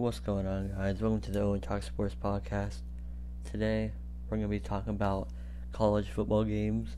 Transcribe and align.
What's 0.00 0.18
going 0.18 0.46
on, 0.46 0.68
guys? 0.68 1.02
Welcome 1.02 1.20
to 1.20 1.30
the 1.30 1.42
Owen 1.42 1.60
Talk 1.60 1.82
Sports 1.82 2.14
Podcast. 2.14 2.76
Today, 3.44 3.92
we're 4.24 4.38
going 4.38 4.48
to 4.48 4.48
be 4.48 4.58
talking 4.58 4.94
about 4.94 5.28
college 5.72 6.08
football 6.08 6.42
games 6.42 6.96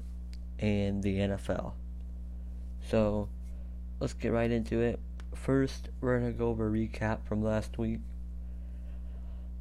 and 0.60 1.02
the 1.02 1.18
NFL. 1.18 1.73
So, 2.88 3.28
let's 3.99 4.12
get 4.12 4.28
right 4.28 4.52
into 4.52 4.78
it. 4.78 5.00
First, 5.34 5.88
we're 6.00 6.20
going 6.20 6.33
to 6.33 6.38
go 6.38 6.50
over 6.50 6.68
a 6.68 6.70
recap 6.70 7.26
from 7.26 7.42
last 7.42 7.76
week. 7.76 7.99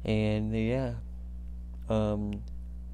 And 0.04 0.56
yeah, 0.56 0.94
um, 1.88 2.44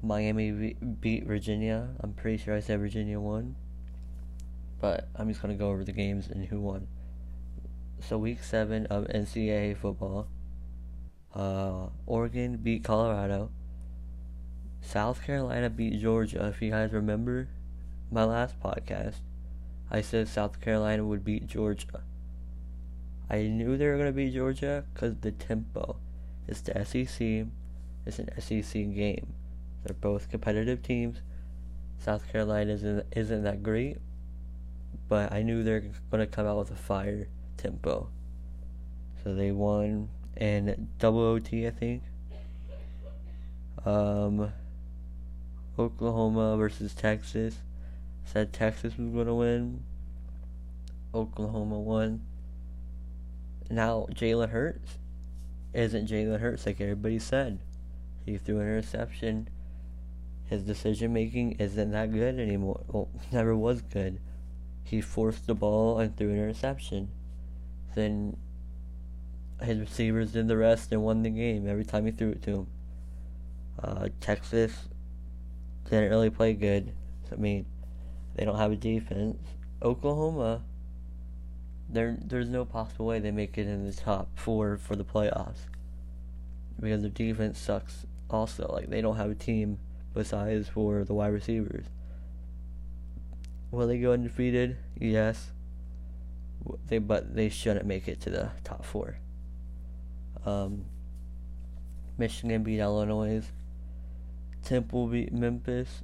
Miami 0.01 0.73
beat 0.99 1.27
Virginia. 1.27 1.89
I'm 1.99 2.13
pretty 2.13 2.43
sure 2.43 2.55
I 2.55 2.61
said 2.61 2.79
Virginia 2.79 3.19
won. 3.19 3.55
But 4.81 5.09
I'm 5.15 5.29
just 5.29 5.43
going 5.43 5.55
to 5.55 5.59
go 5.59 5.69
over 5.69 5.83
the 5.83 5.91
games 5.91 6.27
and 6.27 6.47
who 6.47 6.59
won. 6.59 6.87
So, 8.01 8.17
week 8.17 8.41
seven 8.41 8.87
of 8.87 9.05
NCAA 9.09 9.77
football. 9.77 10.27
Uh, 11.33 11.87
Oregon 12.05 12.57
beat 12.57 12.83
Colorado. 12.83 13.51
South 14.81 15.23
Carolina 15.23 15.69
beat 15.69 15.99
Georgia. 15.99 16.47
If 16.47 16.61
you 16.61 16.71
guys 16.71 16.91
remember 16.91 17.47
my 18.11 18.23
last 18.23 18.59
podcast, 18.59 19.17
I 19.91 20.01
said 20.01 20.27
South 20.27 20.59
Carolina 20.61 21.05
would 21.05 21.23
beat 21.23 21.47
Georgia. 21.47 22.03
I 23.29 23.43
knew 23.43 23.77
they 23.77 23.85
were 23.85 23.97
going 23.97 24.07
to 24.07 24.13
beat 24.13 24.33
Georgia 24.33 24.83
because 24.93 25.15
the 25.21 25.31
tempo. 25.31 25.97
It's 26.47 26.61
the 26.61 26.83
SEC. 26.83 27.45
It's 28.05 28.17
an 28.17 28.29
SEC 28.39 28.73
game. 28.95 29.33
They're 29.83 29.93
both 29.93 30.29
competitive 30.29 30.81
teams. 30.81 31.21
South 31.99 32.31
Carolina 32.31 32.73
isn't, 32.73 33.05
isn't 33.15 33.43
that 33.43 33.61
great, 33.61 33.97
but 35.07 35.31
I 35.31 35.43
knew 35.43 35.63
they're 35.63 35.81
going 36.11 36.21
to 36.21 36.27
come 36.27 36.47
out 36.47 36.57
with 36.57 36.71
a 36.71 36.75
fire 36.75 37.27
tempo. 37.57 38.09
So 39.23 39.35
they 39.35 39.51
won 39.51 40.09
and 40.39 40.87
double 40.97 41.19
OT, 41.19 41.67
I 41.67 41.69
think. 41.69 42.01
Um, 43.85 44.51
Oklahoma 45.77 46.57
versus 46.57 46.93
Texas. 46.93 47.57
Said 48.25 48.53
Texas 48.53 48.97
was 48.97 49.09
going 49.09 49.27
to 49.27 49.33
win. 49.33 49.83
Oklahoma 51.13 51.79
won. 51.79 52.21
Now, 53.69 54.07
Jalen 54.11 54.49
Hurts 54.49 54.97
isn't 55.73 56.09
Jalen 56.09 56.39
Hurts 56.39 56.65
like 56.65 56.79
everybody 56.79 57.19
said. 57.19 57.59
He 58.25 58.37
threw 58.37 58.59
an 58.59 58.67
interception. 58.67 59.49
His 60.45 60.63
decision 60.63 61.13
making 61.13 61.53
isn't 61.53 61.91
that 61.91 62.11
good 62.13 62.39
anymore. 62.39 62.81
Well, 62.87 63.09
never 63.31 63.55
was 63.55 63.81
good. 63.81 64.19
He 64.83 65.01
forced 65.01 65.47
the 65.47 65.53
ball 65.53 65.99
and 65.99 66.15
threw 66.15 66.29
an 66.29 66.37
interception. 66.37 67.09
Then 67.95 68.37
his 69.61 69.79
receivers 69.79 70.31
did 70.31 70.47
the 70.47 70.57
rest 70.57 70.91
and 70.91 71.03
won 71.03 71.23
the 71.23 71.29
game 71.29 71.67
every 71.67 71.85
time 71.85 72.05
he 72.05 72.11
threw 72.11 72.31
it 72.31 72.41
to 72.43 72.51
him. 72.51 72.67
Uh, 73.81 74.09
Texas 74.19 74.73
didn't 75.89 76.09
really 76.09 76.29
play 76.29 76.53
good. 76.53 76.93
I 77.31 77.35
mean, 77.35 77.65
they 78.35 78.45
don't 78.45 78.57
have 78.57 78.71
a 78.71 78.75
defense. 78.75 79.37
Oklahoma, 79.81 80.63
there 81.89 82.17
there's 82.21 82.49
no 82.49 82.65
possible 82.65 83.05
way 83.05 83.19
they 83.19 83.31
make 83.31 83.57
it 83.57 83.67
in 83.67 83.85
the 83.85 83.93
top 83.93 84.29
four 84.35 84.77
for 84.77 84.95
the 84.95 85.05
playoffs 85.05 85.67
because 86.79 87.01
their 87.01 87.09
defense 87.09 87.59
sucks. 87.59 88.05
Also, 88.29 88.69
like 88.71 88.89
they 88.89 89.01
don't 89.01 89.17
have 89.17 89.31
a 89.31 89.35
team 89.35 89.79
besides 90.13 90.67
for 90.69 91.03
the 91.03 91.13
wide 91.13 91.33
receivers. 91.33 91.85
Will 93.71 93.87
they 93.87 93.99
go 93.99 94.13
undefeated? 94.13 94.77
Yes. 94.99 95.51
They 96.87 96.97
but 96.97 97.35
they 97.35 97.49
shouldn't 97.49 97.85
make 97.85 98.07
it 98.07 98.19
to 98.21 98.29
the 98.29 98.51
top 98.63 98.85
four. 98.85 99.17
Um, 100.45 100.85
Michigan 102.17 102.63
beat 102.63 102.79
Illinois. 102.79 103.43
Temple 104.63 105.07
beat 105.07 105.31
Memphis. 105.31 106.03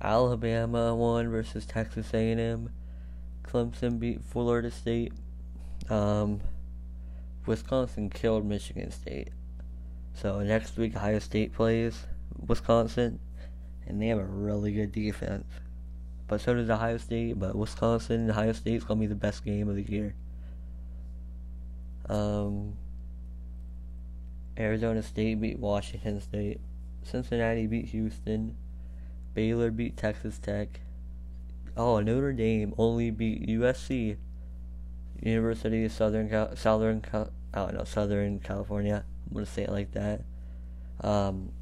Alabama 0.00 0.94
won 0.94 1.30
versus 1.30 1.64
Texas 1.64 2.12
A&M. 2.12 2.70
Clemson 3.44 3.98
beat 3.98 4.22
Florida 4.24 4.70
State. 4.70 5.12
Um, 5.88 6.40
Wisconsin 7.46 8.10
killed 8.10 8.44
Michigan 8.44 8.90
State. 8.90 9.28
So 10.14 10.40
next 10.40 10.76
week 10.76 10.96
Ohio 10.96 11.18
State 11.18 11.52
plays 11.52 12.06
Wisconsin, 12.46 13.18
and 13.86 14.00
they 14.00 14.08
have 14.08 14.18
a 14.18 14.24
really 14.24 14.72
good 14.72 14.92
defense. 14.92 15.46
But 16.28 16.40
so 16.40 16.54
does 16.54 16.70
Ohio 16.70 16.98
State. 16.98 17.38
But 17.38 17.54
Wisconsin 17.54 18.22
and 18.22 18.30
Ohio 18.30 18.52
State's 18.52 18.84
gonna 18.84 19.00
be 19.00 19.06
the 19.06 19.14
best 19.14 19.44
game 19.44 19.68
of 19.68 19.76
the 19.76 19.82
year. 19.82 20.14
Um, 22.08 22.76
Arizona 24.58 25.02
State 25.02 25.40
beat 25.40 25.58
Washington 25.58 26.20
State. 26.20 26.60
Cincinnati 27.02 27.66
beat 27.66 27.86
Houston. 27.86 28.56
Baylor 29.34 29.70
beat 29.70 29.96
Texas 29.96 30.38
Tech. 30.38 30.80
Oh, 31.76 32.00
Notre 32.00 32.32
Dame 32.32 32.74
only 32.76 33.10
beat 33.10 33.46
USC. 33.48 34.16
University 35.20 35.84
of 35.84 35.92
Southern 35.92 36.28
Cal- 36.28 36.54
Southern 36.56 37.00
Cal- 37.00 37.30
I 37.54 37.60
don't 37.60 37.74
know 37.74 37.84
Southern 37.84 38.40
California. 38.40 39.04
I'm 39.28 39.34
gonna 39.34 39.46
say 39.46 39.62
it 39.62 39.70
like 39.70 39.92
that. 39.92 40.22
Um, 41.00 41.52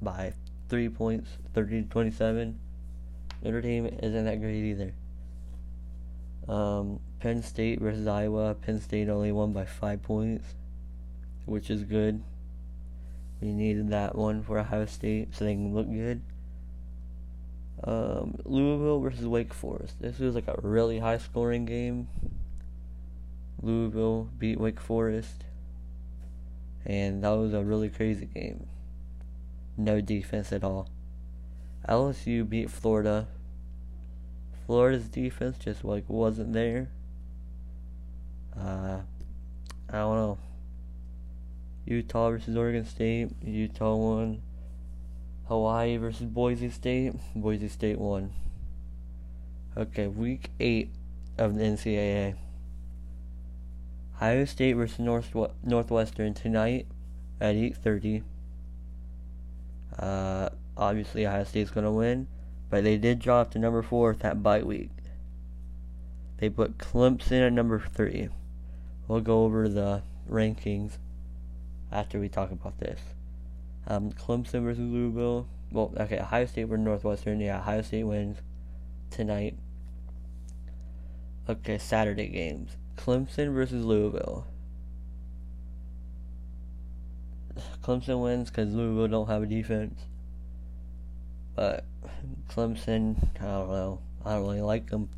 by 0.00 0.32
three 0.68 0.88
points, 0.88 1.30
thirty 1.52 1.82
to 1.82 1.88
twenty-seven. 1.88 2.58
Notre 3.42 3.60
Dame 3.60 3.86
isn't 3.86 4.24
that 4.24 4.40
great 4.40 4.64
either. 4.64 4.94
Um, 6.48 7.00
Penn 7.20 7.42
State 7.42 7.80
versus 7.80 8.06
Iowa. 8.06 8.54
Penn 8.54 8.80
State 8.80 9.08
only 9.08 9.32
won 9.32 9.52
by 9.52 9.64
five 9.64 10.02
points 10.02 10.54
which 11.46 11.70
is 11.70 11.82
good. 11.84 12.22
We 13.40 13.52
needed 13.52 13.90
that 13.90 14.16
one 14.16 14.42
for 14.42 14.58
Ohio 14.58 14.86
State 14.86 15.34
so 15.34 15.44
they 15.44 15.54
can 15.54 15.74
look 15.74 15.90
good. 15.90 16.22
Um, 17.82 18.36
Louisville 18.44 19.00
versus 19.00 19.26
Wake 19.26 19.52
Forest. 19.52 20.00
This 20.00 20.18
was 20.18 20.34
like 20.34 20.48
a 20.48 20.58
really 20.62 20.98
high 21.00 21.18
scoring 21.18 21.66
game. 21.66 22.08
Louisville 23.60 24.30
beat 24.38 24.58
Wake 24.58 24.80
Forest. 24.80 25.44
And 26.86 27.24
that 27.24 27.30
was 27.30 27.52
a 27.52 27.62
really 27.62 27.88
crazy 27.88 28.26
game. 28.26 28.66
No 29.76 30.00
defense 30.00 30.52
at 30.52 30.64
all. 30.64 30.88
LSU 31.88 32.48
beat 32.48 32.70
Florida. 32.70 33.26
Florida's 34.66 35.08
defense 35.08 35.58
just 35.58 35.84
like 35.84 36.04
wasn't 36.08 36.52
there. 36.52 36.88
Uh, 38.56 39.00
I 39.90 39.92
don't 39.92 40.16
know. 40.16 40.38
Utah 41.86 42.30
versus 42.30 42.56
Oregon 42.56 42.84
State. 42.84 43.30
Utah 43.42 43.94
won. 43.94 44.42
Hawaii 45.48 45.96
versus 45.96 46.26
Boise 46.26 46.70
State. 46.70 47.12
Boise 47.34 47.68
State 47.68 47.98
won. 47.98 48.32
Okay, 49.76 50.06
week 50.06 50.50
eight 50.58 50.90
of 51.36 51.56
the 51.56 51.62
NCAA. 51.62 52.36
Ohio 54.16 54.44
State 54.44 54.74
versus 54.74 55.00
North 55.00 55.34
Northwestern 55.62 56.32
tonight 56.32 56.86
at 57.40 57.54
eight 57.56 57.76
thirty. 57.76 58.22
Uh, 59.98 60.48
obviously 60.76 61.26
Ohio 61.26 61.44
State's 61.44 61.70
gonna 61.70 61.92
win, 61.92 62.28
but 62.70 62.84
they 62.84 62.96
did 62.96 63.18
drop 63.18 63.50
to 63.50 63.58
number 63.58 63.82
four 63.82 64.14
that 64.14 64.42
bye 64.42 64.62
week. 64.62 64.90
They 66.38 66.48
put 66.48 66.78
Clemson 66.78 67.46
at 67.46 67.52
number 67.52 67.80
three. 67.80 68.28
We'll 69.06 69.20
go 69.20 69.44
over 69.44 69.68
the 69.68 70.02
rankings 70.30 70.96
after 71.94 72.18
we 72.18 72.28
talk 72.28 72.50
about 72.50 72.78
this. 72.80 73.00
Um, 73.86 74.12
Clemson 74.12 74.64
versus 74.64 74.80
Louisville. 74.80 75.46
Well, 75.70 75.92
okay, 75.98 76.18
Ohio 76.18 76.46
State 76.46 76.64
versus 76.64 76.84
Northwestern. 76.84 77.40
Yeah, 77.40 77.58
Ohio 77.58 77.82
State 77.82 78.04
wins 78.04 78.38
tonight. 79.10 79.56
Okay, 81.48 81.78
Saturday 81.78 82.28
games. 82.28 82.76
Clemson 82.96 83.54
versus 83.54 83.84
Louisville. 83.84 84.46
Clemson 87.82 88.22
wins 88.22 88.50
because 88.50 88.74
Louisville 88.74 89.08
don't 89.08 89.28
have 89.28 89.42
a 89.42 89.46
defense. 89.46 90.00
But 91.54 91.84
Clemson, 92.50 93.28
I 93.40 93.44
don't 93.44 93.70
know. 93.70 94.00
I 94.24 94.32
don't 94.32 94.42
really 94.42 94.62
like 94.62 94.90
them. 94.90 95.10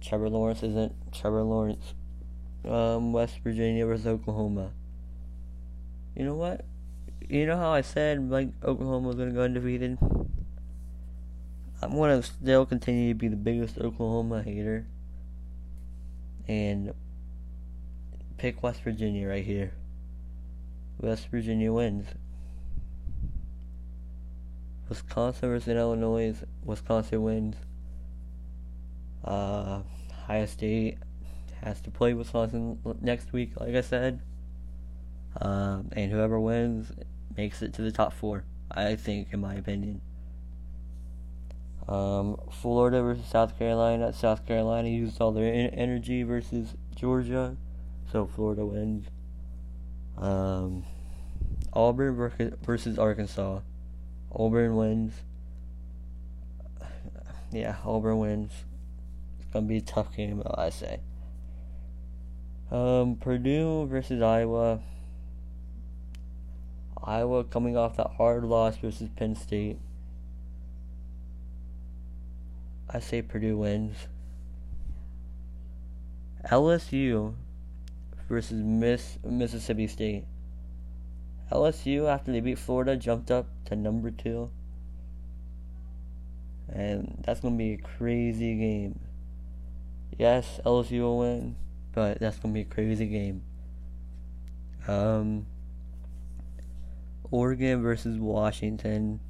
Trevor 0.00 0.28
Lawrence 0.28 0.62
isn't 0.62 0.94
Trevor 1.12 1.42
Lawrence. 1.42 1.94
Um, 2.68 3.12
West 3.12 3.40
Virginia 3.42 3.86
versus 3.86 4.06
Oklahoma. 4.06 4.72
You 6.14 6.24
know 6.24 6.34
what? 6.34 6.64
You 7.28 7.46
know 7.46 7.56
how 7.56 7.70
I 7.70 7.80
said 7.80 8.30
like 8.30 8.48
Oklahoma 8.62 9.08
was 9.08 9.16
gonna 9.16 9.32
go 9.32 9.42
undefeated? 9.42 9.98
I'm 11.82 11.94
gonna 11.96 12.22
still 12.22 12.64
continue 12.66 13.12
to 13.12 13.18
be 13.18 13.28
the 13.28 13.36
biggest 13.36 13.78
Oklahoma 13.78 14.42
hater 14.42 14.86
and 16.46 16.92
pick 18.36 18.62
West 18.62 18.82
Virginia 18.82 19.28
right 19.28 19.44
here. 19.44 19.72
West 21.00 21.28
Virginia 21.30 21.72
wins. 21.72 22.06
Wisconsin 24.88 25.48
versus 25.48 25.68
Illinois. 25.68 26.36
Wisconsin 26.64 27.22
wins. 27.22 27.56
Uh, 29.24 29.80
Ohio 30.12 30.46
State 30.46 30.98
has 31.62 31.80
to 31.80 31.90
play 31.90 32.14
Wisconsin 32.14 32.78
next 33.00 33.32
week, 33.32 33.58
like 33.58 33.74
I 33.74 33.80
said. 33.80 34.20
Um, 35.40 35.90
and 35.92 36.12
whoever 36.12 36.38
wins 36.38 36.92
makes 37.36 37.62
it 37.62 37.72
to 37.74 37.82
the 37.82 37.92
top 37.92 38.12
four. 38.12 38.44
I 38.70 38.96
think, 38.96 39.28
in 39.32 39.40
my 39.40 39.54
opinion. 39.54 40.00
Um, 41.86 42.40
Florida 42.50 43.02
versus 43.02 43.26
South 43.26 43.58
Carolina. 43.58 44.12
South 44.12 44.46
Carolina 44.46 44.88
used 44.88 45.20
all 45.20 45.32
their 45.32 45.70
energy 45.72 46.22
versus 46.22 46.74
Georgia, 46.94 47.56
so 48.10 48.26
Florida 48.26 48.64
wins. 48.64 49.06
Um, 50.16 50.84
Auburn 51.72 52.30
versus 52.62 52.98
Arkansas. 52.98 53.60
Auburn 54.32 54.76
wins. 54.76 55.14
Yeah, 57.52 57.76
Auburn 57.84 58.18
wins. 58.18 58.50
It's 59.38 59.46
gonna 59.52 59.66
be 59.66 59.76
a 59.76 59.80
tough 59.80 60.16
game, 60.16 60.42
I 60.56 60.70
say. 60.70 60.98
Um, 62.72 63.14
Purdue 63.14 63.86
versus 63.86 64.20
Iowa. 64.20 64.80
Iowa 67.04 67.44
coming 67.44 67.76
off 67.76 67.96
that 67.96 68.12
hard 68.16 68.44
loss 68.44 68.76
versus 68.78 69.08
Penn 69.14 69.36
State. 69.36 69.78
I 72.88 73.00
say 73.00 73.22
Purdue 73.22 73.58
wins. 73.58 73.96
LSU 76.50 77.34
versus 78.28 78.62
Miss 78.62 79.18
Mississippi 79.24 79.86
State. 79.86 80.24
LSU, 81.52 82.08
after 82.08 82.32
they 82.32 82.40
beat 82.40 82.58
Florida, 82.58 82.96
jumped 82.96 83.30
up 83.30 83.46
to 83.66 83.76
number 83.76 84.10
two. 84.10 84.50
And 86.72 87.22
that's 87.24 87.40
to 87.40 87.50
be 87.50 87.74
a 87.74 87.76
crazy 87.76 88.56
game. 88.56 88.98
Yes, 90.18 90.60
LSU 90.64 91.00
will 91.00 91.18
win, 91.18 91.56
but 91.92 92.18
that's 92.18 92.38
to 92.38 92.48
be 92.48 92.60
a 92.60 92.64
crazy 92.64 93.06
game. 93.06 93.42
Um, 94.88 95.46
Oregon 97.30 97.82
versus 97.82 98.18
Washington. 98.18 99.20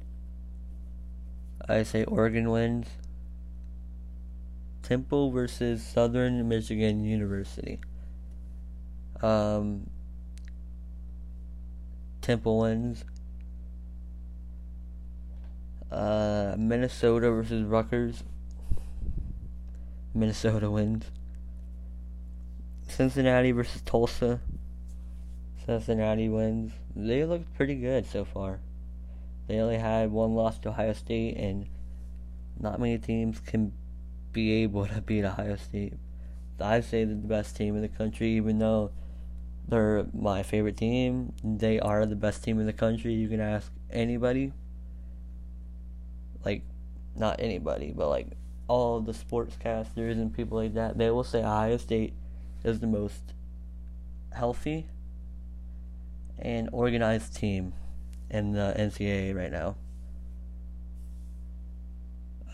I 1.67 1.83
say 1.83 2.03
Oregon 2.03 2.49
wins. 2.49 2.87
Temple 4.83 5.31
versus 5.31 5.83
Southern 5.83 6.47
Michigan 6.47 7.03
University. 7.03 7.79
Um, 9.21 9.89
Temple 12.21 12.59
wins. 12.59 13.03
Uh, 15.91 16.55
Minnesota 16.57 17.31
versus 17.31 17.63
Rutgers. 17.63 18.23
Minnesota 20.13 20.69
wins. 20.69 21.05
Cincinnati 22.87 23.51
versus 23.51 23.81
Tulsa. 23.81 24.39
Cincinnati 25.65 26.29
wins. 26.29 26.73
They 26.95 27.25
look 27.25 27.41
pretty 27.55 27.75
good 27.75 28.05
so 28.05 28.23
far. 28.23 28.59
They 29.47 29.59
only 29.59 29.77
had 29.77 30.11
one 30.11 30.35
loss 30.35 30.59
to 30.59 30.69
Ohio 30.69 30.93
State, 30.93 31.37
and 31.37 31.67
not 32.59 32.79
many 32.79 32.97
teams 32.97 33.39
can 33.39 33.73
be 34.31 34.63
able 34.63 34.85
to 34.87 35.01
beat 35.01 35.23
Ohio 35.23 35.55
State. 35.55 35.93
I 36.59 36.81
say 36.81 37.03
they're 37.03 37.15
the 37.15 37.27
best 37.27 37.55
team 37.55 37.75
in 37.75 37.81
the 37.81 37.87
country, 37.87 38.29
even 38.31 38.59
though 38.59 38.91
they're 39.67 40.05
my 40.13 40.43
favorite 40.43 40.77
team. 40.77 41.33
They 41.43 41.79
are 41.79 42.05
the 42.05 42.15
best 42.15 42.43
team 42.43 42.59
in 42.59 42.65
the 42.65 42.73
country. 42.73 43.13
You 43.13 43.27
can 43.27 43.41
ask 43.41 43.71
anybody. 43.89 44.53
Like, 46.43 46.61
not 47.15 47.39
anybody, 47.39 47.91
but 47.95 48.09
like 48.09 48.27
all 48.67 48.99
the 48.99 49.13
sportscasters 49.13 50.13
and 50.13 50.33
people 50.33 50.57
like 50.57 50.75
that. 50.75 50.97
They 50.97 51.09
will 51.09 51.23
say 51.23 51.39
Ohio 51.39 51.77
State 51.77 52.13
is 52.63 52.79
the 52.79 52.87
most 52.87 53.33
healthy 54.31 54.87
and 56.39 56.69
organized 56.71 57.35
team 57.35 57.73
in 58.29 58.51
the 58.51 58.73
NCAA 58.77 59.35
right 59.35 59.51
now. 59.51 59.75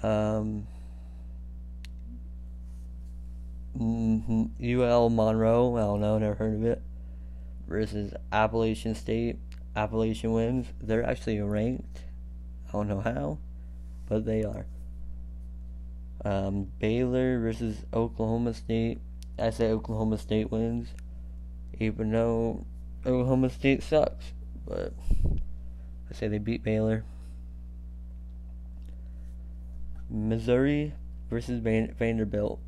Um, 0.04 0.68
mm-hmm, 3.78 4.46
UL 4.64 5.10
Monroe, 5.10 5.76
I 5.78 5.82
don't 5.82 6.02
know, 6.02 6.18
never 6.18 6.36
heard 6.36 6.56
of 6.56 6.66
it, 6.66 6.82
versus 7.68 8.14
Appalachian 8.32 8.96
State. 8.96 9.38
Appalachian 9.76 10.34
wins. 10.34 10.68
They're 10.82 11.08
actually 11.08 11.40
ranked. 11.42 12.02
I 12.68 12.72
don't 12.74 12.88
know 12.88 13.00
how, 13.00 13.38
but 14.08 14.26
they 14.26 14.44
are. 14.44 14.66
Um, 16.24 16.72
Baylor 16.80 17.40
versus 17.40 17.78
Oklahoma 17.94 18.54
State. 18.54 19.00
I 19.40 19.50
say 19.50 19.72
Oklahoma 19.72 20.18
State 20.18 20.52
wins, 20.52 20.90
even 21.80 22.12
though 22.12 22.66
Oklahoma 23.06 23.50
State 23.50 23.82
sucks, 23.82 24.34
but 24.68 24.94
I 26.10 26.14
say 26.14 26.28
they 26.28 26.38
beat 26.38 26.64
Baylor. 26.64 27.04
Missouri 30.10 30.94
versus 31.30 31.62
Vanderbilt. 31.62 32.60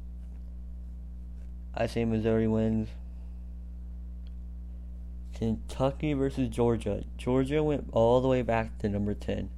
I 1.76 1.88
say 1.88 2.06
Missouri 2.06 2.48
wins. 2.48 2.90
Kentucky 5.36 6.14
versus 6.14 6.48
Georgia. 6.48 7.04
Georgia 7.18 7.62
went 7.62 7.90
all 7.92 8.22
the 8.22 8.28
way 8.28 8.42
back 8.42 8.78
to 8.80 8.90
number 8.90 9.14
10. 9.14 9.50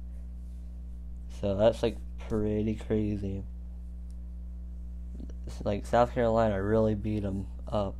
So 1.40 1.54
that's 1.54 1.82
like 1.82 1.96
pretty 2.28 2.74
crazy. 2.74 3.44
It's 5.46 5.64
like 5.64 5.86
South 5.86 6.12
Carolina 6.12 6.62
really 6.62 6.94
beat 6.94 7.22
them 7.22 7.46
up 7.68 7.94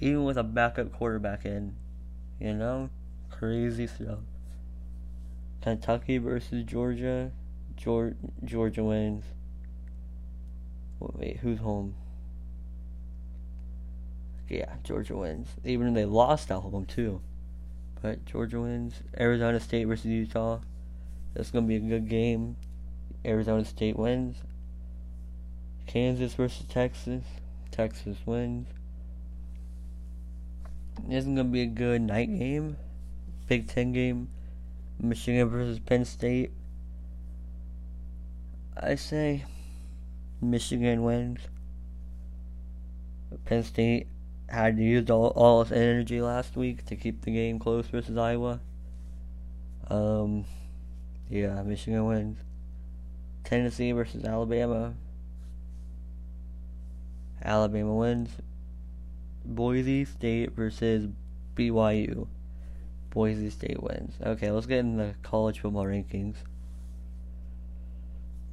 even 0.00 0.24
with 0.24 0.38
a 0.38 0.42
backup 0.42 0.92
quarterback 0.92 1.44
in. 1.44 1.74
You 2.40 2.54
know? 2.54 2.90
Crazy 3.30 3.86
stuff. 3.86 4.20
Kentucky 5.60 6.18
versus 6.18 6.64
Georgia. 6.64 7.32
Georgia, 7.76 8.16
Georgia 8.44 8.84
wins. 8.84 9.24
Wait, 11.00 11.38
who's 11.38 11.60
home? 11.60 11.94
Yeah, 14.48 14.74
Georgia 14.82 15.16
wins. 15.16 15.48
Even 15.64 15.94
they 15.94 16.04
lost 16.04 16.50
at 16.50 16.58
home 16.58 16.86
too. 16.86 17.20
But 18.00 18.24
Georgia 18.24 18.60
wins. 18.60 18.94
Arizona 19.18 19.60
State 19.60 19.84
versus 19.84 20.06
Utah. 20.06 20.60
That's 21.34 21.50
gonna 21.50 21.66
be 21.66 21.76
a 21.76 21.80
good 21.80 22.08
game. 22.08 22.56
Arizona 23.24 23.64
State 23.64 23.96
wins. 23.96 24.38
Kansas 25.86 26.34
versus 26.34 26.66
Texas. 26.66 27.24
Texas 27.70 28.16
wins. 28.26 28.66
This 31.06 31.24
is 31.24 31.26
gonna 31.26 31.44
be 31.44 31.62
a 31.62 31.66
good 31.66 32.02
night 32.02 32.36
game. 32.38 32.76
Big 33.46 33.68
Ten 33.68 33.92
game. 33.92 34.28
Michigan 35.00 35.48
versus 35.48 35.78
Penn 35.78 36.04
State. 36.04 36.52
I 38.76 38.94
say 38.94 39.44
Michigan 40.40 41.02
wins. 41.02 41.40
Penn 43.44 43.62
State 43.62 44.06
had 44.48 44.78
used 44.78 45.10
all, 45.10 45.28
all 45.28 45.62
its 45.62 45.72
energy 45.72 46.20
last 46.20 46.56
week 46.56 46.84
to 46.86 46.96
keep 46.96 47.22
the 47.22 47.32
game 47.32 47.58
close 47.58 47.86
versus 47.86 48.16
Iowa. 48.16 48.60
Um, 49.88 50.44
yeah, 51.28 51.62
Michigan 51.62 52.06
wins. 52.06 52.38
Tennessee 53.44 53.92
versus 53.92 54.24
Alabama. 54.24 54.94
Alabama 57.42 57.94
wins. 57.94 58.30
Boise 59.48 60.04
State 60.04 60.52
versus 60.52 61.08
BYU. 61.56 62.28
Boise 63.08 63.48
State 63.48 63.82
wins. 63.82 64.14
Okay, 64.22 64.50
let's 64.50 64.66
get 64.66 64.80
in 64.80 64.98
the 64.98 65.14
college 65.22 65.60
football 65.60 65.86
rankings. 65.86 66.36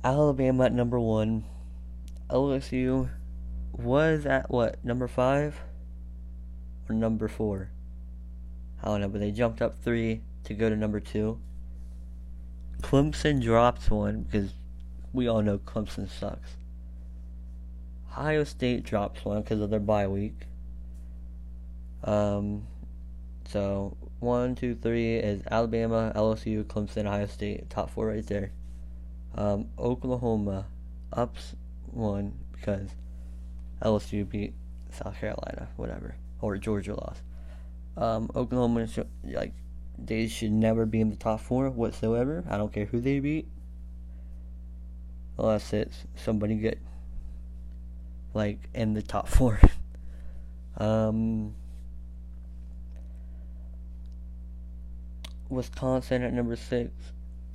Alabama 0.06 0.66
at 0.66 0.74
number 0.74 1.00
one. 1.00 1.44
LSU 2.30 3.10
was 3.74 4.26
at 4.26 4.50
what, 4.50 4.84
number 4.86 5.08
five? 5.10 5.60
Or 6.88 6.96
number 6.96 7.28
four? 7.28 7.70
I 8.82 8.88
don't 8.88 9.02
know, 9.02 9.10
but 9.10 9.20
they 9.20 9.32
jumped 9.32 9.62
up 9.62 9.84
three 9.84 10.22
to 10.46 10.54
go 10.54 10.70
to 10.70 10.78
number 10.78 11.02
two. 11.02 11.40
Clemson 12.82 13.42
drops 13.42 13.90
one 13.90 14.24
because 14.24 14.54
we 15.12 15.28
all 15.28 15.42
know 15.42 15.58
Clemson 15.58 16.10
sucks. 16.10 16.56
Ohio 18.12 18.46
State 18.46 18.84
drops 18.84 19.26
one 19.26 19.42
because 19.42 19.60
of 19.60 19.70
their 19.70 19.80
bye 19.80 20.08
week. 20.08 20.48
Um, 22.06 22.68
so 23.50 23.98
one, 24.20 24.56
two, 24.56 24.76
three 24.76 25.16
is 25.16 25.42
Alabama, 25.50 26.14
LSU, 26.16 26.64
Clemson, 26.64 27.06
Ohio 27.06 27.26
State, 27.26 27.70
top 27.70 27.90
four 27.90 28.08
right 28.08 28.26
there. 28.26 28.52
Um, 29.36 29.68
Oklahoma 29.78 30.68
ups 31.12 31.56
one 31.92 32.34
because 32.54 32.90
LSU 33.82 34.28
beat 34.30 34.54
South 34.92 35.20
Carolina, 35.20 35.68
whatever, 35.76 36.16
or 36.40 36.58
Georgia 36.58 36.94
lost. 36.94 37.22
Um, 37.98 38.30
Oklahoma, 38.36 38.88
like, 39.24 39.54
they 39.98 40.28
should 40.28 40.52
never 40.52 40.86
be 40.86 41.02
in 41.02 41.10
the 41.10 41.16
top 41.16 41.42
four 41.42 41.70
whatsoever. 41.70 42.44
I 42.50 42.58
don't 42.58 42.72
care 42.72 42.86
who 42.86 43.00
they 43.00 43.20
beat, 43.20 43.48
unless 45.38 45.74
it's 45.74 46.06
somebody 46.16 46.56
good, 46.56 46.80
like 48.34 48.60
in 48.74 48.94
the 48.94 49.02
top 49.02 49.28
four. 49.28 49.60
um, 50.78 51.56
Wisconsin 55.50 56.24
at 56.24 56.34
number 56.34 56.56
six. 56.56 56.92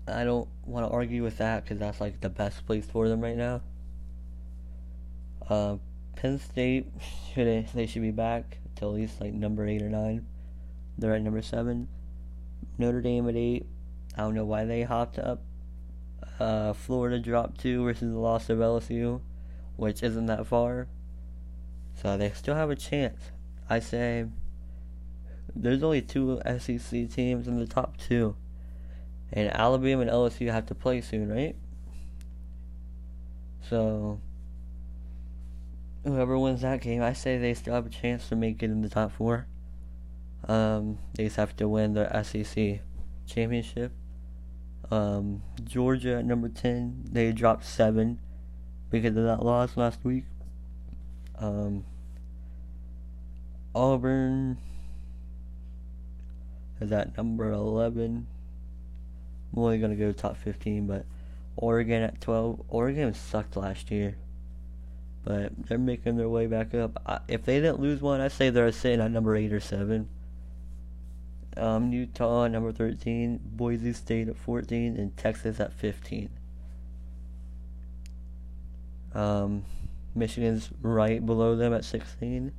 I 0.06 0.24
don't 0.24 0.48
want 0.64 0.86
to 0.86 0.92
argue 0.92 1.22
with 1.22 1.38
that 1.38 1.64
because 1.64 1.78
that's 1.78 2.00
like 2.00 2.20
the 2.20 2.28
best 2.28 2.66
place 2.66 2.86
for 2.86 3.08
them 3.08 3.20
right 3.20 3.36
now. 3.36 3.62
Uh, 5.48 5.76
Penn 6.16 6.38
State 6.38 6.86
should 7.34 7.68
they 7.74 7.86
should 7.86 8.02
be 8.02 8.10
back 8.10 8.58
to 8.76 8.84
at 8.84 8.92
least 8.92 9.20
like 9.20 9.32
number 9.32 9.66
eight 9.66 9.82
or 9.82 9.88
nine. 9.88 10.26
They're 10.98 11.14
at 11.14 11.22
number 11.22 11.42
seven. 11.42 11.88
Notre 12.78 13.00
Dame 13.00 13.28
at 13.28 13.36
eight. 13.36 13.66
I 14.16 14.22
don't 14.22 14.34
know 14.34 14.44
why 14.44 14.64
they 14.64 14.82
hopped 14.82 15.18
up. 15.18 15.42
Uh, 16.38 16.72
Florida 16.72 17.18
dropped 17.18 17.60
two 17.60 17.84
versus 17.84 18.12
the 18.12 18.18
loss 18.18 18.48
of 18.50 18.58
LSU, 18.58 19.20
which 19.76 20.02
isn't 20.02 20.26
that 20.26 20.46
far. 20.46 20.88
So 21.94 22.16
they 22.16 22.30
still 22.30 22.54
have 22.54 22.70
a 22.70 22.76
chance. 22.76 23.30
I 23.68 23.78
say 23.78 24.26
there's 25.54 25.82
only 25.82 26.02
two 26.02 26.40
SEC 26.58 27.10
teams 27.10 27.46
in 27.46 27.58
the 27.58 27.66
top 27.66 27.96
two. 27.96 28.36
And 29.32 29.48
Alabama 29.54 30.02
and 30.02 30.10
LSU 30.10 30.50
have 30.50 30.66
to 30.66 30.74
play 30.74 31.00
soon, 31.00 31.28
right? 31.30 31.54
So 33.68 34.20
whoever 36.04 36.38
wins 36.38 36.62
that 36.62 36.80
game, 36.80 37.02
I 37.02 37.12
say 37.12 37.38
they 37.38 37.54
still 37.54 37.74
have 37.74 37.86
a 37.86 37.90
chance 37.90 38.28
to 38.28 38.36
make 38.36 38.62
it 38.62 38.70
in 38.70 38.82
the 38.82 38.88
top 38.88 39.12
four. 39.12 39.46
Um, 40.48 40.98
they 41.14 41.24
just 41.24 41.36
have 41.36 41.54
to 41.56 41.68
win 41.68 41.94
the 41.94 42.22
SEC 42.22 42.80
championship. 43.26 43.92
Um, 44.90 45.42
Georgia 45.62 46.16
at 46.16 46.24
number 46.24 46.48
ten, 46.48 47.04
they 47.10 47.30
dropped 47.30 47.64
seven 47.64 48.18
because 48.90 49.16
of 49.16 49.24
that 49.24 49.44
loss 49.44 49.76
last 49.76 50.04
week. 50.04 50.24
Um, 51.38 51.84
Auburn 53.74 54.58
is 56.80 56.92
at 56.92 57.16
number 57.16 57.50
eleven. 57.50 58.26
I'm 59.52 59.62
only 59.62 59.78
gonna 59.78 59.96
go 59.96 60.12
top 60.12 60.36
fifteen, 60.36 60.86
but 60.86 61.04
Oregon 61.56 62.02
at 62.02 62.20
twelve. 62.20 62.62
Oregon 62.68 63.14
sucked 63.14 63.56
last 63.56 63.90
year 63.90 64.16
but 65.24 65.52
they're 65.66 65.78
making 65.78 66.16
their 66.16 66.28
way 66.28 66.46
back 66.46 66.74
up. 66.74 67.24
if 67.28 67.44
they 67.44 67.60
didn't 67.60 67.80
lose 67.80 68.00
one, 68.00 68.20
I 68.20 68.28
say 68.28 68.50
they're 68.50 68.72
sitting 68.72 69.00
at 69.00 69.10
number 69.10 69.36
eight 69.36 69.52
or 69.52 69.60
seven. 69.60 70.08
Um, 71.56 71.92
Utah 71.92 72.46
number 72.46 72.72
thirteen, 72.72 73.40
Boise 73.44 73.92
State 73.92 74.28
at 74.28 74.36
fourteen, 74.36 74.96
and 74.96 75.16
Texas 75.16 75.60
at 75.60 75.72
fifteen. 75.72 76.30
Um, 79.12 79.64
Michigan's 80.14 80.70
right 80.80 81.24
below 81.24 81.56
them 81.56 81.74
at 81.74 81.84
sixteen, 81.84 82.52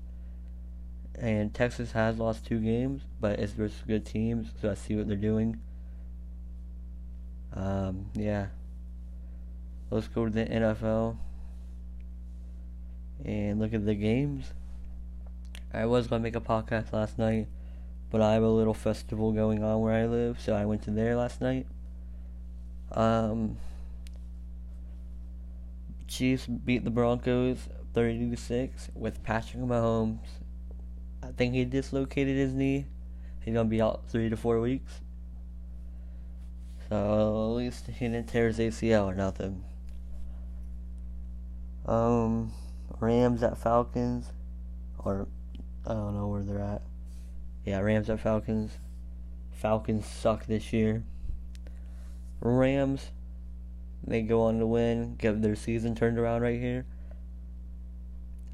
and 1.16 1.54
Texas 1.54 1.92
has 1.92 2.18
lost 2.18 2.46
two 2.46 2.60
games, 2.60 3.04
but 3.20 3.40
it's 3.40 3.54
versus 3.54 3.84
good 3.88 4.06
teams, 4.06 4.50
so 4.62 4.72
I 4.72 4.74
see 4.76 4.96
what 4.96 5.08
they're 5.08 5.18
doing. 5.18 5.60
Um, 7.54 8.06
yeah. 8.14 8.48
Let's 9.90 10.08
go 10.08 10.26
to 10.26 10.32
the 10.32 10.46
NFL 10.46 11.18
and 13.26 13.60
look 13.60 13.74
at 13.74 13.86
the 13.86 13.96
games. 13.96 14.54
I 15.74 15.86
was 15.86 16.08
going 16.08 16.22
to 16.22 16.24
make 16.24 16.36
a 16.36 16.42
podcast 16.42 16.94
last 16.94 17.18
night, 17.18 17.48
but 18.10 18.22
I 18.22 18.34
have 18.34 18.44
a 18.44 18.50
little 18.50 18.74
festival 18.74 19.32
going 19.32 19.64
on 19.64 19.82
where 19.82 19.94
I 19.94 20.06
live, 20.06 20.40
so 20.40 20.54
I 20.54 20.66
went 20.66 20.84
to 20.84 20.92
there 20.92 21.16
last 21.16 21.42
night. 21.42 21.68
Um, 22.92 23.58
Chiefs 26.08 26.46
beat 26.46 26.84
the 26.84 26.90
Broncos 26.90 27.70
30 27.94 28.32
to 28.32 28.38
6 28.38 28.90
with 28.96 29.24
Patrick 29.24 29.64
Mahomes. 29.64 30.20
I 31.32 31.34
think 31.34 31.54
he 31.54 31.64
dislocated 31.64 32.36
his 32.36 32.54
knee. 32.54 32.88
He's 33.40 33.54
to 33.54 33.64
be 33.64 33.82
out 33.82 34.04
3 34.10 34.30
to 34.30 34.36
4 34.36 34.60
weeks. 34.60 35.00
So 36.90 37.52
at 37.52 37.56
least 37.56 37.88
he 37.88 38.10
didn't 38.10 38.28
tear 38.28 38.48
his 38.48 38.60
ACL 38.60 39.06
or 39.06 39.16
nothing. 39.16 39.64
Um, 41.86 42.52
Rams 43.00 43.44
at 43.44 43.58
Falcons, 43.58 44.34
or 45.00 45.30
I 45.88 45.94
don't 45.94 46.16
know 46.16 46.28
where 46.28 46.44
they're 46.44 46.60
at. 46.60 46.82
Yeah, 47.64 47.80
Rams 47.80 48.10
at 48.10 48.20
Falcons. 48.20 48.74
Falcons 49.54 50.06
suck 50.06 50.48
this 50.48 50.74
year. 50.74 51.06
Rams, 52.42 53.12
they 54.06 54.22
go 54.22 54.42
on 54.42 54.60
to 54.60 54.68
win, 54.68 55.16
get 55.16 55.42
their 55.42 55.56
season 55.56 55.96
turned 55.96 56.20
around 56.20 56.42
right 56.42 56.60
here. 56.60 56.86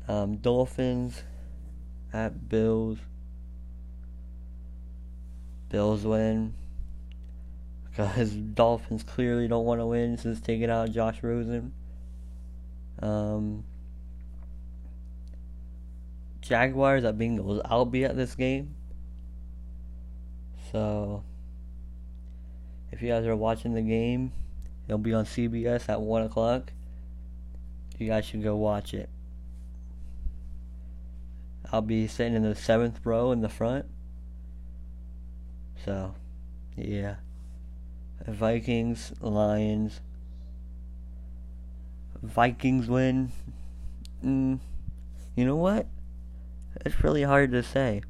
Um, 0.08 0.38
Dolphins 0.38 1.24
at 2.14 2.50
Bills. 2.50 2.98
Bills 5.70 6.04
win 6.04 6.54
because 7.98 8.32
Dolphins 8.54 9.04
clearly 9.04 9.48
don't 9.48 9.66
want 9.66 9.82
to 9.82 9.86
win 9.86 10.18
since 10.18 10.40
taking 10.40 10.70
out 10.70 10.92
Josh 10.92 11.22
Rosen. 11.24 11.74
Um, 13.02 13.64
Jaguars 16.42 17.04
at 17.04 17.18
Bengals. 17.18 17.62
I'll 17.66 17.86
be 17.86 18.06
at 18.06 18.16
this 18.16 18.36
game. 18.36 18.76
So, 20.72 21.24
if 22.92 23.02
you 23.02 23.10
guys 23.10 23.26
are 23.26 23.36
watching 23.36 23.74
the 23.74 23.82
game, 23.82 24.32
it'll 24.88 24.98
be 24.98 25.14
on 25.14 25.26
CBS 25.26 25.90
at 25.90 26.02
1 26.02 26.24
o'clock. 26.24 26.72
You 27.98 28.08
guys 28.08 28.26
should 28.26 28.44
go 28.44 28.56
watch 28.56 28.94
it. 28.94 29.10
I'll 31.72 31.82
be 31.82 32.08
sitting 32.08 32.36
in 32.36 32.44
the 32.44 32.56
seventh 32.56 33.06
row 33.06 33.32
in 33.32 33.42
the 33.42 33.50
front. 33.50 33.86
So, 35.84 36.16
yeah. 36.76 37.16
Vikings, 38.26 39.14
Lions. 39.22 40.02
Vikings 42.22 42.88
win. 42.88 43.32
Mm, 44.24 44.60
you 45.36 45.46
know 45.46 45.56
what? 45.56 45.88
It's 46.86 47.04
really 47.04 47.24
hard 47.24 47.52
to 47.52 47.64
say. 47.64 48.02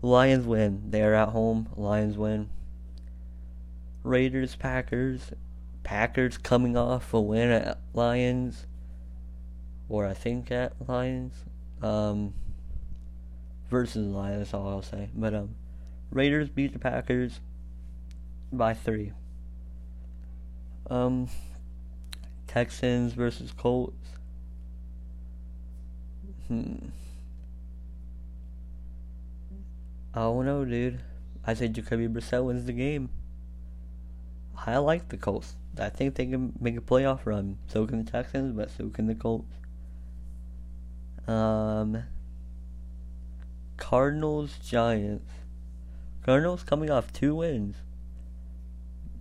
Lions 0.00 0.46
win. 0.46 0.90
They 0.90 1.02
are 1.02 1.14
at 1.14 1.30
home. 1.30 1.68
Lions 1.76 2.16
win. 2.16 2.50
Raiders, 4.02 4.56
Packers. 4.56 5.32
Packers 5.82 6.38
coming 6.38 6.76
off 6.76 7.14
a 7.14 7.20
win 7.20 7.50
at 7.50 7.78
Lions. 7.94 8.66
Or 9.88 10.06
I 10.06 10.14
think 10.14 10.50
at 10.50 10.72
Lions. 10.88 11.34
Um, 11.82 12.34
versus 13.70 14.06
Lions, 14.06 14.38
that's 14.38 14.54
all 14.54 14.68
I'll 14.68 14.82
say. 14.82 15.08
But 15.14 15.34
um, 15.34 15.54
Raiders 16.10 16.48
beat 16.48 16.72
the 16.72 16.78
Packers 16.78 17.40
by 18.52 18.74
three. 18.74 19.12
Um, 20.88 21.28
Texans 22.46 23.14
versus 23.14 23.52
Colts. 23.52 23.96
Hmm. 26.48 26.74
I 30.14 30.20
don't 30.20 30.44
know, 30.44 30.64
dude. 30.66 31.00
I 31.46 31.54
say 31.54 31.68
Jacoby 31.68 32.06
Brissett 32.06 32.44
wins 32.44 32.66
the 32.66 32.72
game. 32.72 33.08
I 34.66 34.76
like 34.76 35.08
the 35.08 35.16
Colts. 35.16 35.54
I 35.78 35.88
think 35.88 36.14
they 36.14 36.26
can 36.26 36.52
make 36.60 36.76
a 36.76 36.82
playoff 36.82 37.20
run. 37.24 37.56
So 37.68 37.86
can 37.86 38.04
the 38.04 38.10
Texans, 38.10 38.54
but 38.54 38.70
so 38.70 38.90
can 38.90 39.06
the 39.06 39.14
Colts. 39.14 39.54
Um, 41.26 42.04
Cardinals, 43.76 44.58
Giants. 44.62 45.30
Cardinals 46.24 46.62
coming 46.62 46.90
off 46.90 47.12
two 47.12 47.34
wins. 47.36 47.76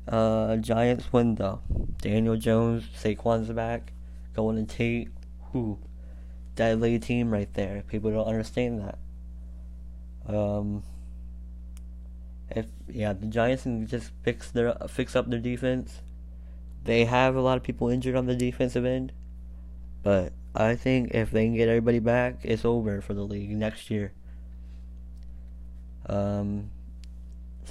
Uh, 0.08 0.58
Giants 0.58 1.12
win 1.12 1.36
though. 1.36 1.62
Daniel 2.02 2.36
Jones, 2.36 2.84
Saquon's 2.96 3.50
back. 3.50 3.94
Golden 4.34 4.66
Tate. 4.66 5.10
Who? 5.52 5.80
Deadly 6.56 7.00
team 7.00 7.32
right 7.32 7.52
there. 7.54 7.84
People 7.88 8.12
don't 8.12 8.28
understand 8.28 8.82
that. 8.82 10.34
Um, 10.34 10.84
if 12.50 12.68
yeah, 12.88 13.14
the 13.14 13.28
Giants 13.28 13.64
can 13.64 13.88
just 13.88 14.12
fix 14.24 14.52
their 14.52 14.76
fix 14.88 15.16
up 15.16 15.30
their 15.30 15.40
defense. 15.40 16.02
They 16.84 17.06
have 17.06 17.36
a 17.36 17.42
lot 17.42 17.58
of 17.58 17.64
people 17.64 17.90
injured 17.90 18.16
on 18.16 18.26
the 18.26 18.36
defensive 18.36 18.86
end, 18.86 19.12
but 20.04 20.34
I 20.54 20.76
think 20.76 21.12
if 21.12 21.32
they 21.32 21.46
can 21.46 21.56
get 21.56 21.70
everybody 21.70 22.00
back, 22.00 22.40
it's 22.44 22.66
over 22.66 23.02
for 23.02 23.14
the 23.14 23.24
league 23.24 23.52
next 23.52 23.90
year. 23.90 24.12
Um, 26.08 26.72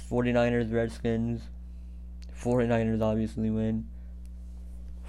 49ers, 0.09 0.73
Redskins. 0.73 1.43
49ers 2.41 3.01
obviously 3.01 3.51
win. 3.51 3.87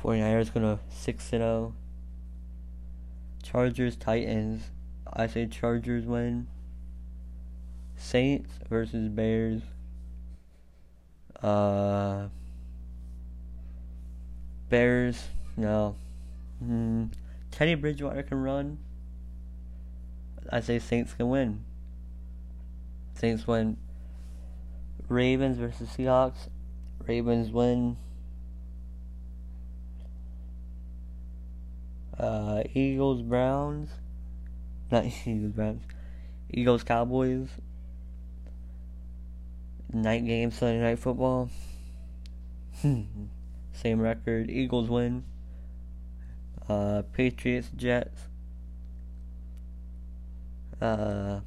49ers 0.03 0.53
gonna 0.53 0.81
6 0.91 1.29
0. 1.29 1.75
Chargers, 3.43 3.97
Titans. 3.97 4.71
I 5.13 5.27
say 5.27 5.47
Chargers 5.47 6.05
win. 6.05 6.49
Saints 7.97 8.53
versus 8.69 9.09
Bears. 9.09 9.63
Uh, 11.43 12.29
Bears, 14.69 15.29
no. 15.57 15.97
Hmm. 16.59 17.07
Teddy 17.53 17.75
Bridgewater 17.75 18.23
can 18.23 18.39
run. 18.43 18.79
I 20.51 20.61
say 20.61 20.79
Saints 20.79 21.13
can 21.13 21.29
win. 21.29 21.65
Saints 23.15 23.47
win. 23.47 23.77
Ravens 25.09 25.59
versus 25.59 25.89
Seahawks. 25.91 26.49
Ravens 27.07 27.51
win. 27.51 27.99
Uh, 32.19 32.63
Eagles 32.75 33.23
Browns. 33.23 33.91
Not 34.91 35.05
Eagles 35.27 35.53
Browns. 35.53 35.83
Eagles 36.51 36.83
Cowboys. 36.83 37.49
Night 39.93 40.25
game 40.25 40.51
Sunday 40.51 40.81
night 40.81 40.99
football. 40.99 41.51
Same 42.83 44.01
record. 44.01 44.51
Eagles 44.51 44.89
win. 44.89 45.25
Uh, 46.69 47.03
Patriots 47.13 47.69
Jets. 47.77 48.23
Uh, 50.81 51.41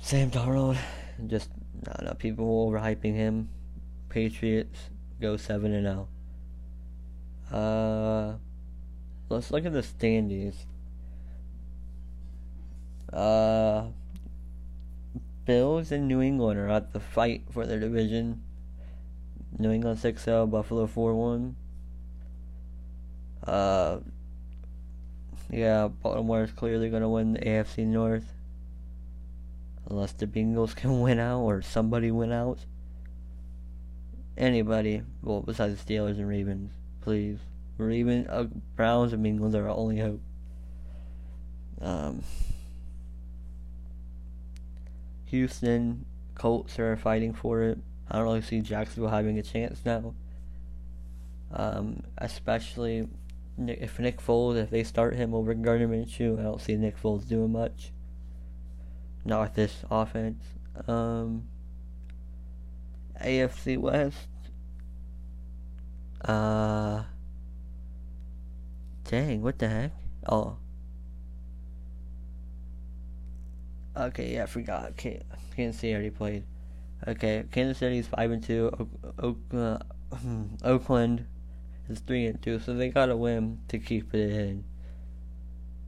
Sam 0.00 0.30
Darnold, 0.30 0.78
just 1.26 1.50
I 1.88 1.92
don't 1.94 2.06
know. 2.06 2.14
People 2.14 2.70
overhyping 2.70 3.14
him. 3.14 3.48
Patriots 4.08 4.90
go 5.20 5.36
seven 5.36 5.72
and 5.72 5.86
zero. 5.86 6.08
Uh, 7.52 8.34
let's 9.28 9.50
look 9.50 9.66
at 9.66 9.72
the 9.72 9.82
standings. 9.82 10.66
Uh, 13.12 13.86
Bills 15.44 15.90
and 15.90 16.06
New 16.06 16.20
England 16.20 16.60
are 16.60 16.68
at 16.68 16.92
the 16.92 17.00
fight 17.00 17.42
for 17.50 17.66
their 17.66 17.80
division. 17.80 18.42
New 19.58 19.72
England 19.72 19.98
6 19.98 20.22
0, 20.22 20.46
Buffalo 20.46 20.86
4 20.86 21.14
1. 21.14 21.56
Uh, 23.44 23.98
yeah, 25.50 25.88
Baltimore 25.88 26.44
is 26.44 26.52
clearly 26.52 26.90
going 26.90 27.02
to 27.02 27.08
win 27.08 27.32
the 27.32 27.40
AFC 27.40 27.86
North. 27.86 28.32
Unless 29.88 30.12
the 30.12 30.26
Bengals 30.26 30.76
can 30.76 31.00
win 31.00 31.18
out 31.18 31.40
or 31.40 31.62
somebody 31.62 32.10
win 32.10 32.32
out. 32.32 32.60
Anybody, 34.36 35.02
well, 35.22 35.42
besides 35.42 35.82
the 35.82 35.94
Steelers 35.94 36.18
and 36.18 36.28
Ravens, 36.28 36.72
please. 37.00 37.38
Ravens, 37.76 38.26
uh, 38.28 38.44
Browns 38.76 39.12
and 39.12 39.24
Bengals 39.24 39.54
are 39.54 39.68
our 39.68 39.76
only 39.76 39.98
hope. 39.98 40.20
Um, 41.80 42.22
Houston, 45.26 46.04
Colts 46.34 46.78
are 46.78 46.96
fighting 46.96 47.32
for 47.32 47.62
it. 47.62 47.78
I 48.10 48.16
don't 48.16 48.24
really 48.24 48.42
see 48.42 48.60
Jacksonville 48.60 49.10
having 49.10 49.38
a 49.38 49.42
chance 49.42 49.80
now. 49.84 50.14
Um, 51.52 52.02
especially 52.18 53.08
if 53.58 53.98
Nick 53.98 54.20
Foles, 54.20 54.56
if 54.56 54.70
they 54.70 54.84
start 54.84 55.14
him 55.16 55.34
over 55.34 55.54
Gardner 55.54 55.88
Minshew, 55.88 56.38
I 56.38 56.42
don't 56.42 56.60
see 56.60 56.76
Nick 56.76 57.00
Foles 57.00 57.28
doing 57.28 57.52
much. 57.52 57.92
Not 59.24 59.42
with 59.42 59.54
this 59.54 59.84
offense. 59.90 60.42
Um, 60.88 61.48
AFC 63.22 63.76
West. 63.78 64.28
Uh, 66.24 67.04
dang, 69.04 69.42
what 69.42 69.58
the 69.58 69.68
heck? 69.68 69.92
Oh. 70.28 70.56
Okay, 73.96 74.34
yeah, 74.34 74.44
I 74.44 74.46
forgot. 74.46 74.96
Kansas 74.96 75.80
City 75.80 75.92
already 75.92 76.10
played. 76.10 76.44
Okay, 77.06 77.44
Kansas 77.50 77.78
City 77.78 77.98
is 77.98 78.06
five 78.06 78.30
and 78.30 78.42
two. 78.42 78.70
O- 79.20 79.36
o- 79.52 79.56
uh, 79.56 79.78
Oakland 80.64 81.26
is 81.90 82.00
three 82.00 82.26
and 82.26 82.40
two, 82.40 82.58
so 82.58 82.72
they 82.72 82.88
gotta 82.88 83.16
win 83.16 83.58
to 83.68 83.78
keep 83.78 84.14
it 84.14 84.30
in. 84.30 84.64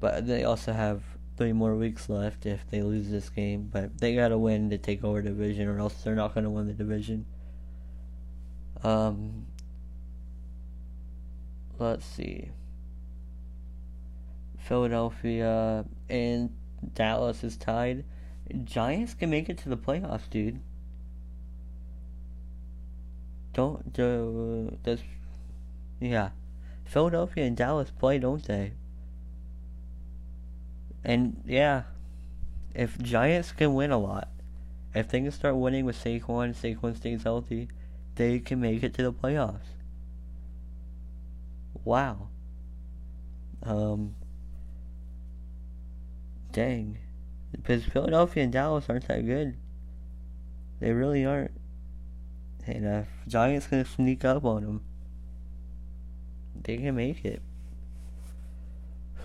But 0.00 0.26
they 0.26 0.44
also 0.44 0.72
have 0.72 1.02
three 1.36 1.52
more 1.52 1.74
weeks 1.76 2.08
left 2.08 2.44
if 2.44 2.68
they 2.70 2.82
lose 2.82 3.08
this 3.10 3.30
game. 3.30 3.70
But 3.72 3.98
they 3.98 4.14
gotta 4.14 4.36
win 4.36 4.70
to 4.70 4.78
take 4.78 5.04
over 5.04 5.22
division, 5.22 5.68
or 5.68 5.78
else 5.78 6.02
they're 6.02 6.14
not 6.14 6.34
gonna 6.34 6.50
win 6.50 6.66
the 6.66 6.72
division. 6.72 7.26
Um, 8.82 9.46
let's 11.78 12.04
see. 12.04 12.50
Philadelphia 14.58 15.84
and 16.08 16.50
Dallas 16.94 17.44
is 17.44 17.56
tied. 17.56 18.04
Giants 18.64 19.14
can 19.14 19.30
make 19.30 19.48
it 19.48 19.58
to 19.58 19.68
the 19.68 19.76
playoffs, 19.76 20.28
dude. 20.28 20.60
Don't 23.52 23.92
do 23.92 24.78
does 24.82 25.00
yeah. 26.02 26.30
Philadelphia 26.84 27.44
and 27.44 27.56
Dallas 27.56 27.90
play, 27.90 28.18
don't 28.18 28.44
they? 28.44 28.72
And 31.04 31.42
yeah, 31.46 31.82
if 32.74 32.98
Giants 32.98 33.52
can 33.52 33.74
win 33.74 33.90
a 33.90 33.98
lot, 33.98 34.28
if 34.94 35.08
they 35.08 35.20
can 35.20 35.30
start 35.30 35.56
winning 35.56 35.84
with 35.84 36.02
Saquon, 36.02 36.54
Saquon 36.54 36.96
stays 36.96 37.22
healthy, 37.22 37.68
they 38.16 38.38
can 38.38 38.60
make 38.60 38.82
it 38.82 38.94
to 38.94 39.02
the 39.02 39.12
playoffs. 39.12 39.72
Wow. 41.84 42.28
Um. 43.62 44.14
Dang. 46.52 46.98
Because 47.50 47.84
Philadelphia 47.84 48.44
and 48.44 48.52
Dallas 48.52 48.86
aren't 48.88 49.08
that 49.08 49.26
good. 49.26 49.56
They 50.80 50.92
really 50.92 51.24
aren't. 51.24 51.52
And 52.66 52.84
if 52.84 53.08
Giants 53.26 53.66
can 53.66 53.84
sneak 53.84 54.24
up 54.24 54.44
on 54.44 54.62
them, 54.62 54.80
they 56.64 56.76
can 56.76 56.94
make 56.94 57.24
it. 57.24 57.42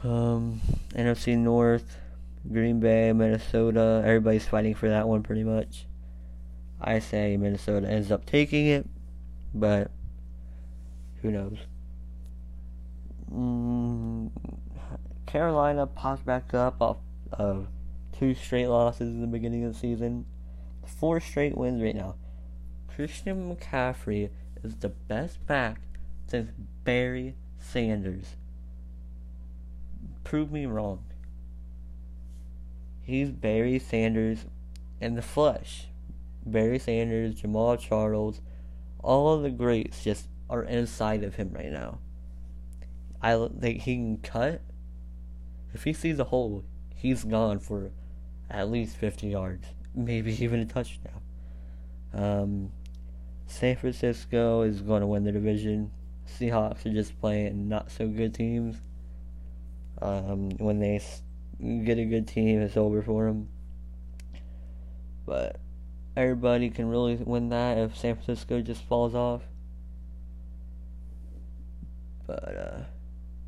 Um, 0.03 0.61
NFC 0.93 1.37
North, 1.37 1.97
Green 2.51 2.79
Bay, 2.79 3.11
Minnesota. 3.13 4.01
Everybody's 4.05 4.47
fighting 4.47 4.75
for 4.75 4.89
that 4.89 5.07
one 5.07 5.23
pretty 5.23 5.43
much. 5.43 5.85
I 6.79 6.99
say 6.99 7.37
Minnesota 7.37 7.89
ends 7.89 8.11
up 8.11 8.25
taking 8.25 8.67
it, 8.67 8.87
but 9.53 9.91
who 11.21 11.31
knows? 11.31 11.57
Mm, 13.33 14.31
Carolina 15.25 15.87
pops 15.87 16.21
back 16.21 16.53
up 16.53 16.81
off 16.81 16.97
of 17.31 17.67
two 18.17 18.35
straight 18.35 18.67
losses 18.67 19.09
in 19.09 19.21
the 19.21 19.27
beginning 19.27 19.63
of 19.65 19.73
the 19.73 19.79
season. 19.79 20.25
Four 20.85 21.19
straight 21.19 21.57
wins 21.57 21.81
right 21.81 21.95
now. 21.95 22.15
Christian 22.87 23.55
McCaffrey 23.55 24.29
is 24.63 24.75
the 24.75 24.89
best 24.89 25.45
back 25.45 25.81
since 26.27 26.51
Barry 26.83 27.35
Sanders. 27.59 28.35
Prove 30.23 30.51
me 30.51 30.65
wrong. 30.65 31.03
He's 33.01 33.31
Barry 33.31 33.79
Sanders 33.79 34.45
in 34.99 35.15
the 35.15 35.21
flesh. 35.21 35.87
Barry 36.45 36.79
Sanders, 36.79 37.41
Jamaal 37.41 37.79
Charles, 37.79 38.41
all 38.99 39.33
of 39.33 39.43
the 39.43 39.49
greats 39.49 40.03
just 40.03 40.27
are 40.49 40.63
inside 40.63 41.23
of 41.23 41.35
him 41.35 41.51
right 41.53 41.71
now. 41.71 41.99
I 43.21 43.47
think 43.59 43.81
he 43.81 43.95
can 43.95 44.17
cut. 44.17 44.61
If 45.73 45.83
he 45.83 45.93
sees 45.93 46.19
a 46.19 46.25
hole, 46.25 46.63
he's 46.95 47.23
gone 47.23 47.59
for 47.59 47.91
at 48.49 48.69
least 48.69 48.97
50 48.97 49.27
yards, 49.27 49.67
maybe 49.93 50.31
even 50.43 50.59
a 50.59 50.65
touchdown. 50.65 51.21
Um, 52.13 52.71
San 53.45 53.75
Francisco 53.75 54.61
is 54.61 54.81
going 54.81 55.01
to 55.01 55.07
win 55.07 55.23
the 55.23 55.31
division. 55.31 55.91
Seahawks 56.27 56.85
are 56.85 56.93
just 56.93 57.19
playing 57.19 57.69
not 57.69 57.91
so 57.91 58.07
good 58.07 58.33
teams. 58.33 58.77
Um, 60.01 60.51
when 60.57 60.79
they 60.79 61.01
get 61.59 61.97
a 61.97 62.05
good 62.05 62.27
team, 62.27 62.61
it's 62.61 62.77
over 62.77 63.01
for 63.01 63.25
them. 63.25 63.49
But 65.25 65.59
everybody 66.15 66.69
can 66.69 66.87
really 66.87 67.15
win 67.15 67.49
that 67.49 67.77
if 67.77 67.97
San 67.97 68.15
Francisco 68.15 68.61
just 68.61 68.83
falls 68.83 69.15
off. 69.15 69.41
But, 72.25 72.57
uh, 72.57 72.79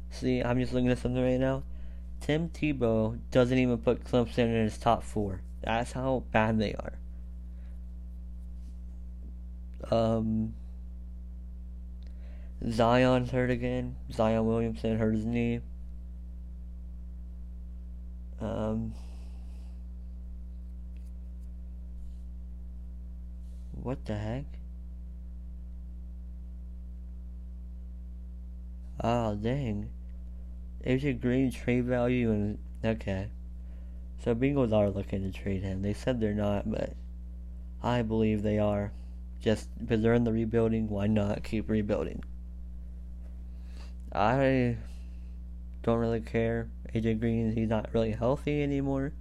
see, 0.09 0.41
I'm 0.41 0.59
just 0.59 0.73
looking 0.73 0.89
at 0.89 0.97
something 0.97 1.23
right 1.23 1.39
now. 1.39 1.63
Tim 2.21 2.49
Tebow 2.49 3.19
doesn't 3.31 3.57
even 3.57 3.77
put 3.77 4.03
Clemson 4.03 4.45
in 4.45 4.63
his 4.63 4.77
top 4.77 5.03
four. 5.03 5.41
That's 5.63 5.91
how 5.91 6.23
bad 6.31 6.59
they 6.59 6.73
are. 6.73 6.93
Um, 9.91 10.53
Zion's 12.67 13.31
hurt 13.31 13.49
again. 13.49 13.95
Zion 14.11 14.45
Williamson 14.45 14.97
hurt 14.97 15.13
his 15.13 15.25
knee. 15.25 15.61
Um, 18.41 18.93
what 23.71 24.05
the 24.05 24.15
heck? 24.15 24.45
Oh, 29.01 29.35
dang. 29.35 29.89
AJ 30.85 31.21
Green 31.21 31.51
trade 31.51 31.85
value 31.85 32.31
and 32.31 32.57
okay. 32.83 33.29
So 34.23 34.35
Bengals 34.35 34.73
are 34.73 34.89
looking 34.89 35.21
to 35.21 35.37
trade 35.37 35.63
him. 35.63 35.81
They 35.81 35.93
said 35.93 36.19
they're 36.19 36.33
not, 36.33 36.69
but 36.69 36.93
I 37.81 38.01
believe 38.01 38.43
they 38.43 38.59
are. 38.59 38.91
Just 39.41 39.69
because 39.79 40.01
they're 40.01 40.13
in 40.13 40.25
the 40.25 40.33
rebuilding, 40.33 40.89
why 40.89 41.07
not 41.07 41.43
keep 41.43 41.69
rebuilding? 41.69 42.23
I 44.11 44.77
don't 45.83 45.99
really 45.99 46.21
care. 46.21 46.69
AJ 46.93 47.19
Green, 47.19 47.51
he's 47.53 47.69
not 47.69 47.93
really 47.93 48.11
healthy 48.11 48.63
anymore. 48.63 49.13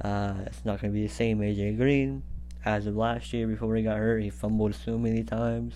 Uh, 0.00 0.34
it's 0.46 0.64
not 0.64 0.80
going 0.80 0.92
to 0.92 0.98
be 0.98 1.06
the 1.06 1.12
same 1.12 1.40
AJ 1.40 1.76
Green 1.76 2.22
as 2.64 2.86
of 2.86 2.96
last 2.96 3.32
year 3.32 3.46
before 3.46 3.74
he 3.76 3.82
got 3.82 3.96
hurt. 3.96 4.22
He 4.22 4.30
fumbled 4.30 4.74
so 4.74 4.98
many 4.98 5.22
times. 5.24 5.74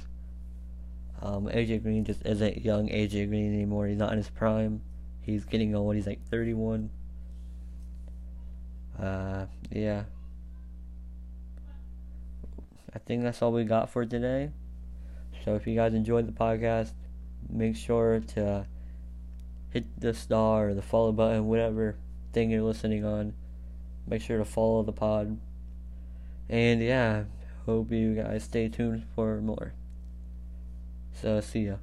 Um, 1.23 1.47
AJ 1.47 1.83
Green 1.83 2.05
just 2.05 2.25
isn't 2.25 2.65
young 2.65 2.89
AJ 2.89 3.29
Green 3.29 3.55
anymore. 3.55 3.87
He's 3.87 3.99
not 3.99 4.13
in 4.13 4.19
his 4.19 4.31
prime. 4.31 4.83
He's 5.21 5.45
getting 5.45 5.75
old. 5.75 5.97
He's 5.97 6.07
like 6.07 6.21
31. 6.31 6.91
Uh, 9.01 9.47
yeah. 9.71 10.05
I 12.95 12.99
think 13.01 13.25
that's 13.25 13.43
all 13.43 13.53
we 13.53 13.65
got 13.65 13.91
for 13.91 14.07
today. 14.07 14.51
So 15.45 15.55
if 15.55 15.67
you 15.67 15.75
guys 15.75 15.95
enjoyed 15.95 16.27
the 16.27 16.33
podcast, 16.33 16.93
make 17.51 17.77
sure 17.77 18.21
to 18.21 18.67
hit 19.71 20.01
the 20.01 20.15
star 20.15 20.71
or 20.71 20.75
the 20.75 20.83
follow 20.83 21.13
button, 21.13 21.47
whatever 21.47 21.97
thing 22.33 22.51
you're 22.51 22.63
listening 22.63 23.05
on. 23.05 23.35
Make 24.07 24.23
sure 24.23 24.39
to 24.39 24.45
follow 24.45 24.83
the 24.83 24.93
pod. 24.93 25.39
And 26.49 26.83
yeah, 26.83 27.25
hope 27.65 27.91
you 27.91 28.15
guys 28.15 28.45
stay 28.45 28.69
tuned 28.69 29.05
for 29.15 29.41
more. 29.41 29.73
So 31.13 31.41
see 31.41 31.67
ya. 31.67 31.77